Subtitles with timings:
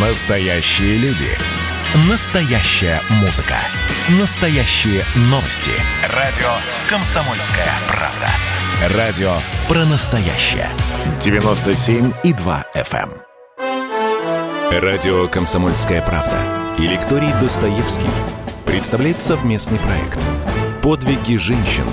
[0.00, 1.26] Настоящие люди.
[2.08, 3.56] Настоящая музыка.
[4.20, 5.72] Настоящие новости.
[6.14, 6.46] Радио
[6.88, 8.96] «Комсомольская правда».
[8.96, 9.32] Радио
[9.66, 10.68] про настоящее.
[11.18, 13.10] 97,2 FM.
[13.58, 14.80] эм.
[14.80, 16.44] Радио «Комсомольская правда»
[16.78, 18.06] и лекторий Достоевский
[18.66, 20.24] представляет совместный проект
[20.80, 21.86] «Подвиги женщин.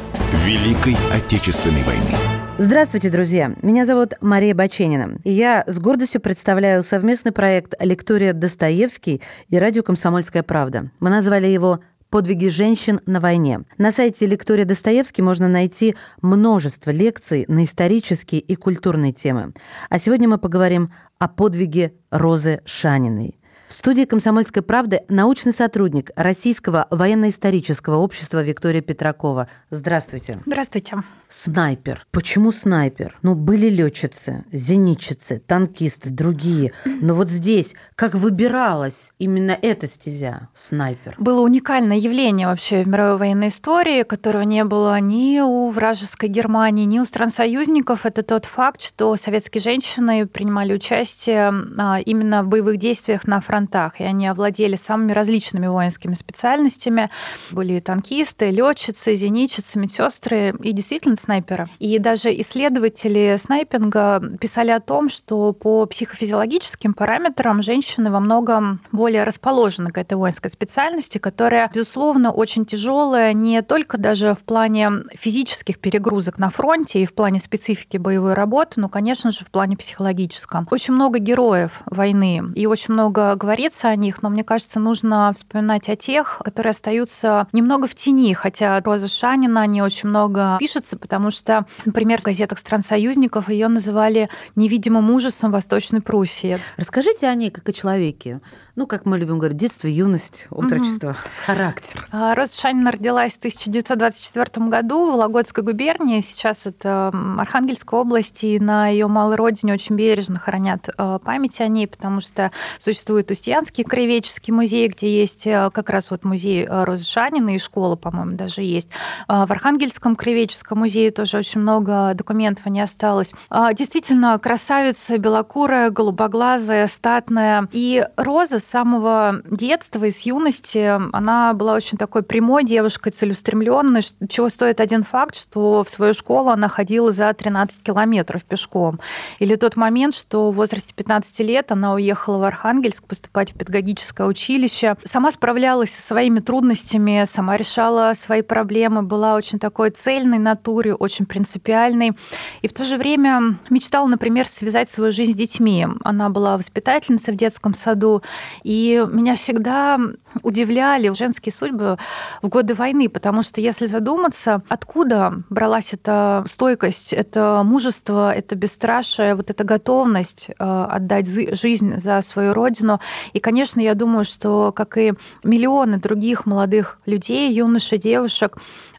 [0.45, 2.44] Великой Отечественной войны».
[2.57, 3.53] Здравствуйте, друзья!
[3.61, 5.19] Меня зовут Мария Баченина.
[5.25, 10.89] И я с гордостью представляю совместный проект «Лектория Достоевский» и радио «Комсомольская правда».
[11.01, 13.65] Мы назвали его «Подвиги женщин на войне».
[13.77, 19.51] На сайте «Лектория Достоевский» можно найти множество лекций на исторические и культурные темы.
[19.89, 26.87] А сегодня мы поговорим о подвиге Розы Шаниной– в студии «Комсомольской правды» научный сотрудник Российского
[26.91, 29.49] военно-исторического общества Виктория Петракова.
[29.71, 30.39] Здравствуйте.
[30.45, 30.97] Здравствуйте.
[31.29, 32.05] Снайпер.
[32.11, 33.17] Почему снайпер?
[33.21, 36.71] Ну, были летчицы, зенитчицы, танкисты, другие.
[36.85, 41.15] Но вот здесь как выбиралась именно эта стезя, снайпер?
[41.17, 46.85] Было уникальное явление вообще в мировой военной истории, которого не было ни у вражеской Германии,
[46.85, 48.05] ни у стран союзников.
[48.05, 53.99] Это тот факт, что советские женщины принимали участие а, именно в боевых действиях на фронтах,
[53.99, 57.09] и они овладели самыми различными воинскими специальностями.
[57.51, 61.67] Были танкисты, летчицы, зенитчицы, медсестры и действительно снайпера.
[61.79, 69.23] И даже исследователи снайпинга писали о том, что по психофизиологическим параметрам женщины во многом более
[69.23, 75.79] расположены к этой воинской специальности, которая, безусловно, очень тяжелая не только даже в плане физических
[75.79, 80.67] перегрузок на фронте и в плане специфики боевой работы, но, конечно же, в плане психологическом.
[80.71, 85.89] Очень много героев войны и очень много говорится о них, но мне кажется, нужно вспоминать
[85.89, 91.29] о тех, которые остаются немного в тени, хотя Роза Шанина не очень много пишется, потому
[91.29, 96.57] что, например, в газетах стран-союзников ее называли невидимым ужасом Восточной Пруссии.
[96.77, 98.41] Расскажите о ней как о человеке.
[98.75, 101.17] Ну, как мы любим говорить, детство, юность, отрочество, угу.
[101.45, 102.07] характер.
[102.11, 106.21] А, Роза Шанина родилась в 1924 году в Вологодской губернии.
[106.21, 111.67] Сейчас это Архангельская область, и на ее малой родине очень бережно хранят а, память о
[111.67, 117.05] ней, потому что существует Устьянский краеведческий музей, где есть а, как раз вот музей Розы
[117.05, 118.89] Шанина и школа, по-моему, даже есть.
[119.27, 123.31] В Архангельском краеведческом музее тоже очень много документов не осталось.
[123.73, 127.67] Действительно, красавица, белокурая, голубоглазая, статная.
[127.71, 134.01] И Роза с самого детства и с юности она была очень такой прямой девушкой, целеустремленной,
[134.29, 138.99] чего стоит один факт, что в свою школу она ходила за 13 километров пешком.
[139.39, 144.27] Или тот момент, что в возрасте 15 лет она уехала в Архангельск поступать в педагогическое
[144.27, 144.95] училище.
[145.05, 150.39] Сама справлялась со своими трудностями, сама решала свои проблемы, была очень такой цельной
[150.85, 152.13] натуре, очень принципиальной.
[152.61, 155.87] И в то же время мечтала, например, связать свою жизнь с детьми.
[156.03, 158.21] Она была воспитательницей в детском саду,
[158.63, 159.99] и меня всегда
[160.43, 161.97] удивляли женские судьбы
[162.41, 169.35] в годы войны, потому что если задуматься, откуда бралась эта стойкость, это мужество, это бесстрашие,
[169.35, 172.99] вот эта готовность э, отдать жизнь за свою родину.
[173.33, 175.13] И, конечно, я думаю, что, как и
[175.43, 178.57] миллионы других молодых людей, юношей, девушек,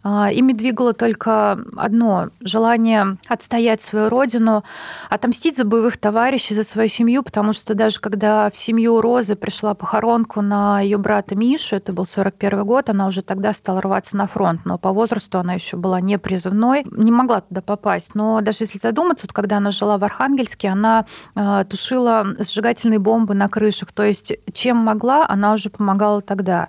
[0.09, 4.65] а, ими двигало только одно– желание отстоять свою родину,
[5.11, 9.75] отомстить за боевых товарищей, за свою семью, потому что даже когда в семью Розы пришла
[9.75, 14.27] похоронку на ее брата Мишу, это был 41 год, она уже тогда стала рваться на
[14.27, 18.15] фронт, но по возрасту она еще была не призывной, не могла туда попасть.
[18.15, 23.35] Но даже если задуматься, вот когда она жила в Архангельске, она а, тушила сжигательные бомбы
[23.35, 26.69] на крышах, то есть чем могла, она уже помогала тогда.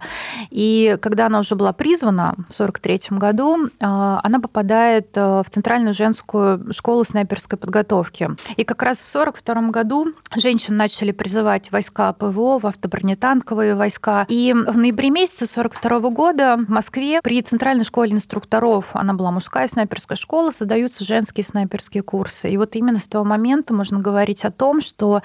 [0.50, 5.94] И когда она уже была призвана в 43 году, а, она попадает э, в Центральную
[5.94, 8.30] женскую школу снайперской подготовки.
[8.56, 14.26] И как раз в 1942 году женщин начали призывать войска ПВО, в автобронетанковые войска.
[14.30, 19.68] И в ноябре месяце 1942 года в Москве при Центральной школе инструкторов, она была мужская
[19.68, 22.50] снайперская школа, создаются женские снайперские курсы.
[22.50, 25.22] И вот именно с того момента можно говорить о том, что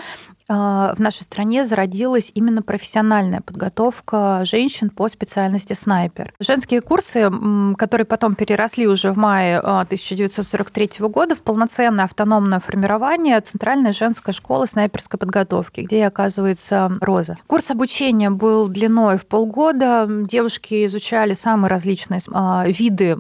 [0.53, 6.35] в нашей стране зародилась именно профессиональная подготовка женщин по специальности снайпер.
[6.41, 7.31] Женские курсы,
[7.79, 14.35] которые потом переросли уже в мае 1943 а, года в полноценное автономное формирование Центральной женской
[14.35, 17.37] школы снайперской подготовки, где оказывается Роза.
[17.47, 20.07] Курс обучения был длиной в полгода.
[20.09, 23.19] Девушки изучали самые различные а, виды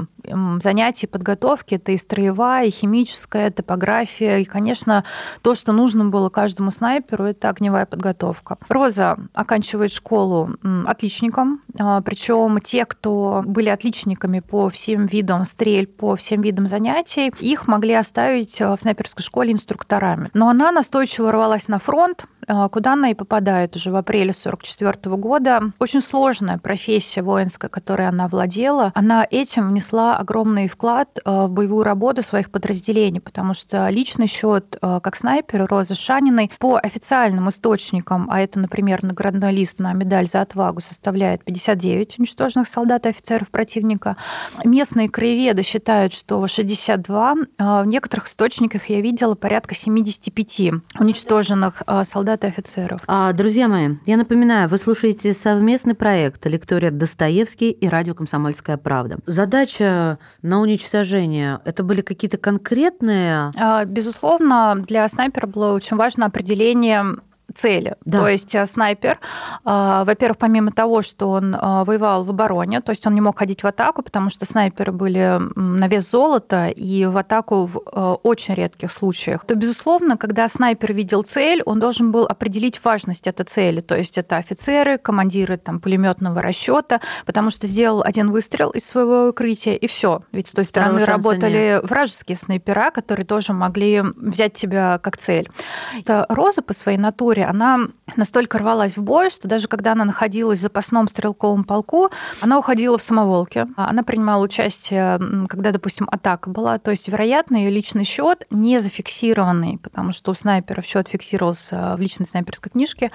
[0.62, 1.74] занятий подготовки.
[1.74, 5.04] Это и строевая, и химическая, топография, и, конечно,
[5.42, 8.58] то, что нужно было каждому снайперу, это огневая подготовка.
[8.69, 10.50] Роза оканчивает школу
[10.86, 17.32] отличником, а, причем те, кто были отличниками по всем видам стрель, по всем видам занятий,
[17.40, 20.30] их могли оставить а, в снайперской школе инструкторами.
[20.34, 22.26] Но она настойчиво рвалась на фронт,
[22.70, 25.60] куда она и попадает уже в апреле 1944 года.
[25.78, 28.92] Очень сложная профессия воинская, которой она владела.
[28.94, 35.16] Она этим внесла огромный вклад в боевую работу своих подразделений, потому что личный счет как
[35.16, 40.80] снайпер Розы Шаниной по официальным источникам, а это, например, наградной лист на медаль за отвагу
[40.80, 44.16] составляет 59 уничтоженных солдат и офицеров противника.
[44.64, 47.34] Местные краеведы считают, что 62.
[47.58, 53.00] В некоторых источниках я видела порядка 75 уничтоженных а, солдат и офицеров.
[53.06, 59.19] А, друзья мои, я напоминаю, вы слушаете совместный проект «Лектория Достоевский» и радио «Комсомольская правда».
[59.26, 63.52] Задача на уничтожение– это были какие-то конкретные…
[63.56, 67.17] А, безусловно, для снайпера было очень важно определение
[67.52, 67.96] цели.
[68.04, 68.20] Да.
[68.20, 69.19] То есть э, снайпер,
[69.64, 73.38] э, во-первых, помимо того, что он э, воевал в обороне, то есть он не мог
[73.38, 77.78] ходить в атаку, потому что снайперы были на вес золота и в атаку в
[78.22, 83.44] очень редких случаях, то, безусловно, когда снайпер видел цель, он должен был определить важность этой
[83.44, 83.81] цели.
[83.81, 89.28] То есть это офицеры, командиры там, пулеметного расчета, потому что сделал один выстрел из своего
[89.28, 90.22] укрытия, и все.
[90.32, 91.90] Ведь с той стороны работали нет.
[91.90, 95.50] вражеские снайпера, которые тоже могли взять тебя как цель.
[95.98, 100.04] Это Роза по своей натуре история, она настолько рвалась в бой, что даже когда она
[100.04, 102.10] находилась в запасном стрелковом полку,
[102.40, 103.66] она уходила в самоволке.
[103.76, 105.18] Она принимала участие,
[105.48, 106.78] когда, допустим, атака была.
[106.78, 112.00] То есть, вероятно, ее личный счет не зафиксированный, потому что у снайперов счет фиксировался в
[112.00, 113.10] личной снайперской книжке,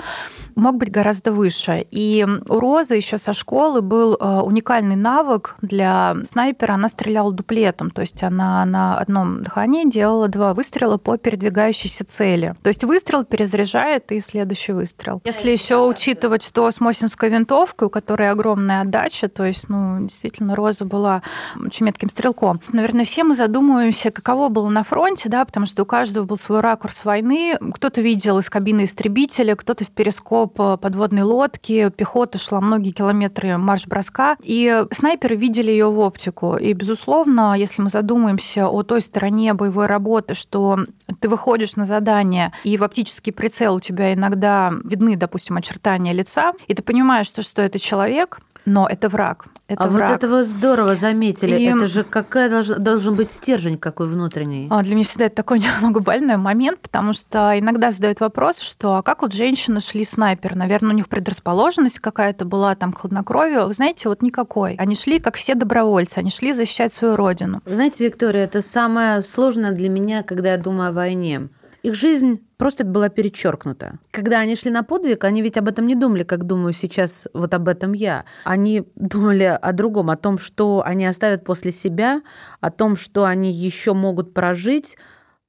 [0.55, 1.85] мог быть гораздо выше.
[1.91, 6.73] И у Розы еще со школы был э, уникальный навык для снайпера.
[6.73, 12.55] Она стреляла дуплетом, то есть она на одном дыхании делала два выстрела по передвигающейся цели.
[12.63, 15.21] То есть выстрел перезаряжает и следующий выстрел.
[15.25, 20.55] Если еще учитывать, что с Мосинской винтовкой, у которой огромная отдача, то есть, ну, действительно,
[20.55, 21.21] Роза была
[21.59, 22.61] очень метким стрелком.
[22.71, 26.61] Наверное, все мы задумываемся, каково было на фронте, да, потому что у каждого был свой
[26.61, 27.57] ракурс войны.
[27.73, 34.37] Кто-то видел из кабины истребителя, кто-то в перископ подводной лодки, пехота шла многие километры марш-броска,
[34.41, 36.57] и снайперы видели ее в оптику.
[36.57, 40.79] И, безусловно, если мы задумаемся о той стороне боевой работы, что
[41.19, 46.53] ты выходишь на задание, и в оптический прицел у тебя иногда видны, допустим, очертания лица,
[46.67, 49.45] и ты понимаешь, что, что это человек, но это враг.
[49.69, 50.09] Это а враг.
[50.09, 51.57] вот это вы здорово заметили.
[51.57, 51.63] И...
[51.63, 54.67] Это же какая должен, должен быть стержень какой внутренний.
[54.69, 58.95] А, для меня всегда это такой немного больной момент, потому что иногда задают вопрос, что
[58.95, 60.55] а как вот женщины шли в снайпер?
[60.55, 63.65] Наверное, у них предрасположенность какая-то была, там, хладнокровие.
[63.65, 64.75] Вы знаете, вот никакой.
[64.75, 67.61] Они шли, как все добровольцы, они шли защищать свою родину.
[67.65, 71.47] Вы знаете, Виктория, это самое сложное для меня, когда я думаю о войне.
[71.83, 73.99] Их жизнь просто была перечеркнута.
[74.11, 77.53] Когда они шли на подвиг, они ведь об этом не думали, как думаю сейчас вот
[77.53, 78.25] об этом я.
[78.43, 82.21] Они думали о другом, о том, что они оставят после себя,
[82.59, 84.97] о том, что они еще могут прожить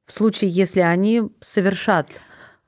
[0.06, 2.08] в случае, если они совершат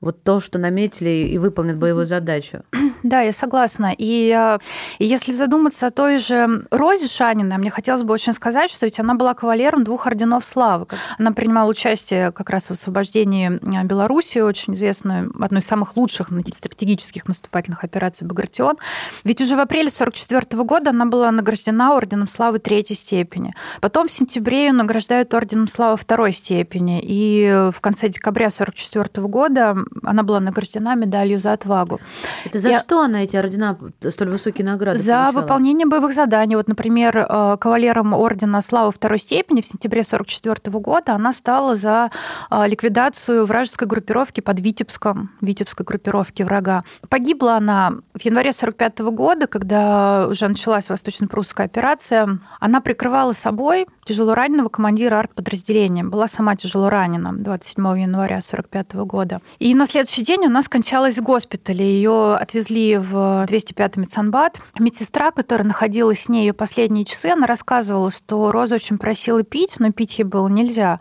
[0.01, 2.63] вот то, что наметили и выполнят боевую задачу.
[3.03, 3.95] Да, я согласна.
[3.97, 4.59] И, э,
[4.99, 8.99] и если задуматься о той же Розе Шаниной, мне хотелось бы очень сказать, что ведь
[8.99, 10.85] она была кавалером двух орденов славы.
[11.17, 16.29] Она принимала участие как раз в освобождении э, Беларуси, очень известной, одной из самых лучших
[16.55, 18.77] стратегических наступательных операций Багратион.
[19.23, 23.55] Ведь уже в апреле 1944 года она была награждена орденом славы третьей степени.
[23.81, 27.01] Потом в сентябре ее награждают орденом славы второй степени.
[27.03, 31.99] И в конце декабря 1944 года она была награждена медалью за отвагу.
[32.45, 32.79] Это за Я...
[32.79, 33.77] что она эти ордена,
[34.09, 35.41] столь высокие награды За получала?
[35.41, 36.55] выполнение боевых заданий.
[36.55, 42.11] Вот, например, э, кавалером ордена славы второй степени в сентябре 1944 года она стала за
[42.49, 46.83] э, ликвидацию вражеской группировки под Витебском, Витебской группировки врага.
[47.09, 52.39] Погибла она в январе 1945 года, когда уже началась восточно-прусская операция.
[52.59, 56.03] Она прикрывала собой тяжело раненого командира артподразделения.
[56.03, 59.41] Была сама тяжело ранена 27 января 1945 года.
[59.59, 61.83] И на следующий день она скончалась в госпитале.
[61.83, 64.61] Ее отвезли в 205-й медсанбат.
[64.77, 69.79] Медсестра, которая находилась с ней ее последние часы, она рассказывала, что Роза очень просила пить,
[69.79, 70.99] но пить ей было нельзя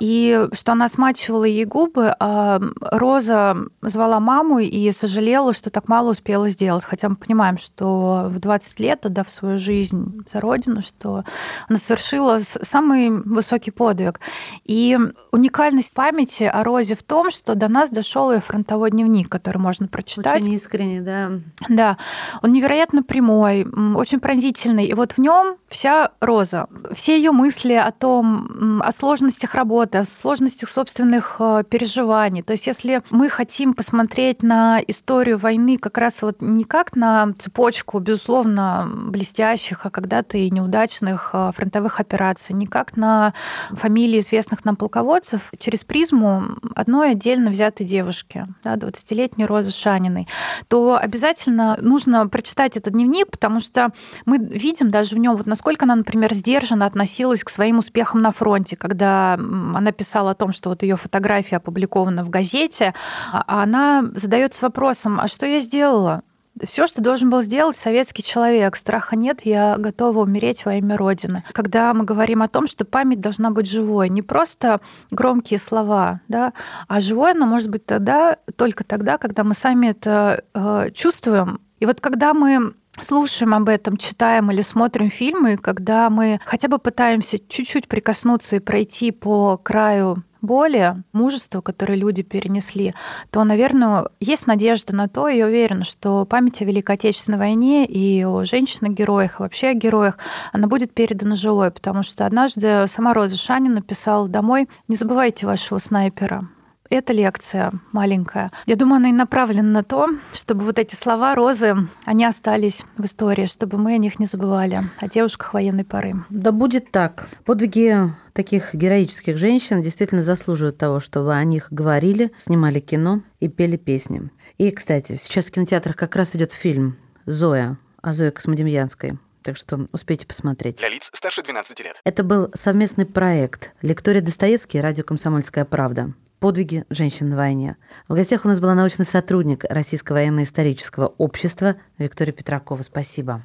[0.00, 6.10] и что она смачивала ей губы, а Роза звала маму и сожалела, что так мало
[6.10, 6.84] успела сделать.
[6.84, 11.24] Хотя мы понимаем, что в 20 лет, отдав свою жизнь за родину, что
[11.68, 14.20] она совершила самый высокий подвиг.
[14.64, 14.98] И
[15.32, 19.86] уникальность памяти о Розе в том, что до нас дошел ее фронтовой дневник, который можно
[19.86, 20.42] прочитать.
[20.42, 21.30] Очень искренне, да.
[21.68, 21.98] Да.
[22.42, 24.86] Он невероятно прямой, очень пронзительный.
[24.86, 29.94] И вот в нем вся Роза, все ее мысли о том, о сложностях работы, вот,
[30.00, 32.42] о сложностях собственных э, переживаний.
[32.42, 37.32] То есть если мы хотим посмотреть на историю войны как раз вот не как на
[37.38, 43.34] цепочку, безусловно, блестящих, а когда-то и неудачных э, фронтовых операций, не как на
[43.70, 46.44] фамилии известных нам полководцев, через призму
[46.74, 50.28] одной отдельно взятой девушки, да, 20-летней Розы Шаниной,
[50.68, 53.90] то обязательно нужно прочитать этот дневник, потому что
[54.24, 58.30] мы видим даже в нем, вот насколько она, например, сдержанно относилась к своим успехам на
[58.30, 59.38] фронте, когда
[59.80, 62.94] она писала о том, что вот ее фотография опубликована в газете,
[63.32, 66.22] а она задается вопросом, а что я сделала?
[66.62, 68.76] Все, что должен был сделать советский человек.
[68.76, 71.42] Страха нет, я готова умереть во имя Родины.
[71.52, 76.52] Когда мы говорим о том, что память должна быть живой, не просто громкие слова, да,
[76.86, 81.60] а живой она может быть тогда, только тогда, когда мы сами это э, чувствуем.
[81.78, 86.78] И вот когда мы слушаем об этом, читаем или смотрим фильмы, когда мы хотя бы
[86.78, 92.94] пытаемся чуть-чуть прикоснуться и пройти по краю боли, мужества, которое люди перенесли,
[93.30, 97.84] то, наверное, есть надежда на то, и я уверена, что память о Великой Отечественной войне
[97.84, 100.18] и о женщинах-героях, вообще о героях,
[100.52, 105.78] она будет передана живой, потому что однажды сама Роза Шанин написала домой «Не забывайте вашего
[105.78, 106.48] снайпера».
[106.90, 111.76] Эта лекция маленькая, я думаю, она и направлена на то, чтобы вот эти слова Розы,
[112.04, 116.14] они остались в истории, чтобы мы о них не забывали, о девушках военной поры.
[116.30, 117.28] Да будет так.
[117.44, 117.96] Подвиги
[118.32, 124.28] таких героических женщин действительно заслуживают того, чтобы о них говорили, снимали кино и пели песни.
[124.58, 129.16] И, кстати, сейчас в кинотеатрах как раз идет фильм «Зоя» о Зое Космодемьянской.
[129.42, 130.78] Так что успейте посмотреть.
[130.78, 132.00] Для лиц старше 12 лет.
[132.02, 136.14] Это был совместный проект «Лектория Достоевский» и радио «Комсомольская правда».
[136.40, 137.76] Подвиги женщин на войне.
[138.08, 142.80] В гостях у нас была научный сотрудник Российского военно-исторического общества Виктория Петракова.
[142.82, 143.44] Спасибо.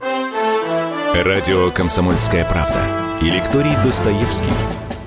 [1.14, 2.80] Радио «Комсомольская правда»
[3.22, 4.54] и лекторий Достоевский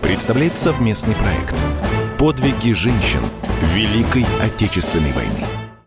[0.02, 1.62] представляет совместный проект
[2.18, 3.21] «Подвиги женщин
[3.75, 5.57] Великой Отечественной войны».